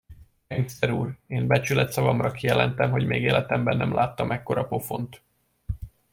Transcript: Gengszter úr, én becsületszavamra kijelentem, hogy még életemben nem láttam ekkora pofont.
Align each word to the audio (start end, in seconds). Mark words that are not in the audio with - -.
Gengszter 0.47 0.91
úr, 0.91 1.17
én 1.27 1.47
becsületszavamra 1.47 2.31
kijelentem, 2.31 2.91
hogy 2.91 3.05
még 3.05 3.21
életemben 3.21 3.77
nem 3.77 3.93
láttam 3.93 4.31
ekkora 4.31 4.67
pofont. 4.67 5.21